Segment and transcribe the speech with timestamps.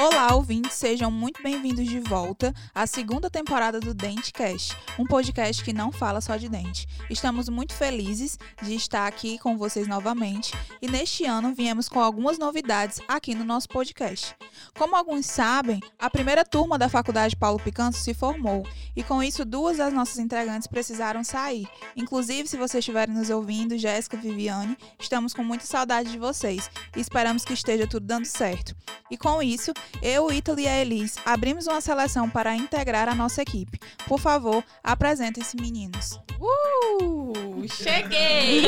[0.00, 5.72] Olá, ouvintes, sejam muito bem-vindos de volta à segunda temporada do Dentecast, um podcast que
[5.72, 6.86] não fala só de dente.
[7.10, 12.38] Estamos muito felizes de estar aqui com vocês novamente e neste ano viemos com algumas
[12.38, 14.36] novidades aqui no nosso podcast.
[14.78, 19.44] Como alguns sabem, a primeira turma da Faculdade Paulo Picanto se formou e com isso
[19.44, 21.66] duas das nossas integrantes precisaram sair.
[21.96, 26.70] Inclusive, se vocês estiverem nos ouvindo, Jéssica e Viviane, estamos com muita saudade de vocês
[26.96, 28.76] e esperamos que esteja tudo dando certo.
[29.10, 33.42] E com isso, eu, Ítalo e a Elis abrimos uma seleção para integrar a nossa
[33.42, 33.78] equipe.
[34.06, 36.18] Por favor, apresentem-se, meninos.
[36.40, 37.66] Uh!
[37.68, 38.62] Cheguei!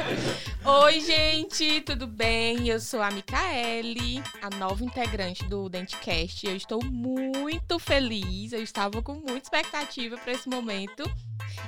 [0.64, 2.68] Oi, gente, tudo bem?
[2.68, 6.46] Eu sou a Micaele, a nova integrante do Dentecast.
[6.46, 11.04] Eu estou muito feliz, eu estava com muita expectativa para esse momento.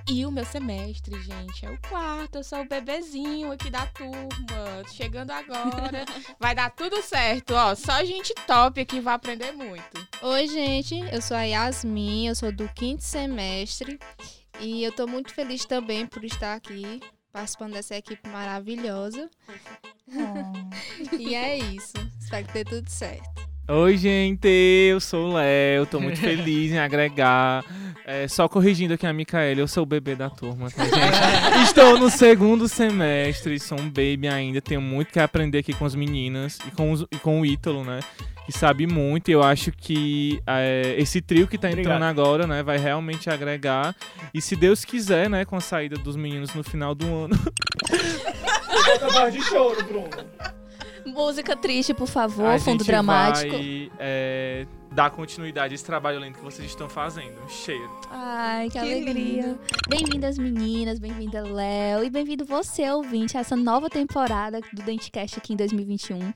[0.08, 2.36] E o meu semestre, gente, é o quarto.
[2.36, 4.84] Eu sou o bebezinho aqui da turma.
[4.92, 6.04] Chegando agora.
[6.38, 7.74] Vai dar tudo certo, ó.
[7.74, 10.08] Só gente top aqui vai aprender muito.
[10.22, 10.98] Oi, gente.
[11.12, 13.98] Eu sou a Yasmin, eu sou do quinto semestre.
[14.60, 17.00] E eu tô muito feliz também por estar aqui
[17.32, 19.28] participando dessa equipe maravilhosa.
[20.08, 21.16] Oh.
[21.18, 21.94] e é isso.
[22.20, 23.43] Espero que dê tudo certo.
[23.66, 27.64] Oi, gente, eu sou o Léo, tô muito feliz em agregar.
[28.04, 31.64] É, só corrigindo aqui a Micaela, eu sou o bebê da turma, tá, gente?
[31.64, 35.94] Estou no segundo semestre, sou um baby ainda, tenho muito que aprender aqui com as
[35.94, 38.00] meninas e com, os, e com o Ítalo, né?
[38.44, 42.02] Que sabe muito, e eu acho que é, esse trio que tá entrando Obrigado.
[42.02, 43.96] agora, né, vai realmente agregar.
[44.34, 47.38] E se Deus quiser, né, com a saída dos meninos no final do ano,
[49.32, 50.33] de choro, Bruno.
[51.06, 53.52] Música triste, por favor, a fundo dramático.
[53.56, 57.42] vai é, dar continuidade a esse trabalho lindo que vocês estão fazendo.
[57.42, 57.90] Um cheiro.
[58.10, 59.58] Ai, que, Que alegria.
[59.88, 61.00] Bem-vindas, meninas.
[61.00, 62.04] Bem-vinda, Léo.
[62.04, 66.32] E bem-vindo você, ouvinte, a essa nova temporada do Dentecast aqui em 2021.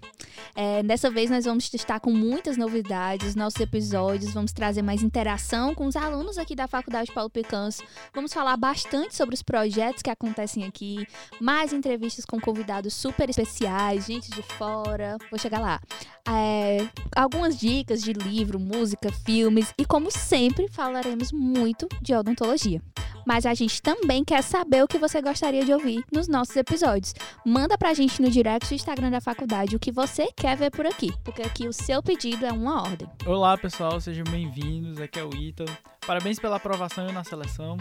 [0.57, 4.35] É, dessa vez nós vamos estar com muitas novidades, nossos episódios.
[4.35, 7.85] Vamos trazer mais interação com os alunos aqui da Faculdade Paulo Picanço.
[8.13, 11.07] Vamos falar bastante sobre os projetos que acontecem aqui.
[11.41, 15.17] Mais entrevistas com convidados super especiais, gente de fora.
[15.31, 15.81] Vou chegar lá.
[16.29, 18.13] É, algumas dicas de
[18.49, 22.81] livro, música, filmes e, como sempre, falaremos muito de odontologia.
[23.27, 27.15] Mas a gente também quer saber o que você gostaria de ouvir nos nossos episódios.
[27.45, 30.87] Manda pra gente no direct do Instagram da faculdade o que você quer ver por
[30.87, 33.09] aqui, porque aqui o seu pedido é uma ordem.
[33.27, 34.99] Olá, pessoal, sejam bem-vindos.
[34.99, 35.71] Aqui é o Ítalo.
[36.07, 37.77] Parabéns pela aprovação na seleção.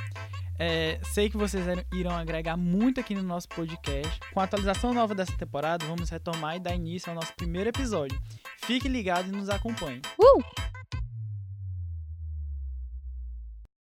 [0.60, 4.20] É, sei que vocês irão agregar muito aqui no nosso podcast.
[4.34, 8.20] Com a atualização nova dessa temporada, vamos retomar e dar início ao nosso primeiro episódio.
[8.64, 10.02] Fique ligado e nos acompanhe.
[10.20, 10.67] Uh!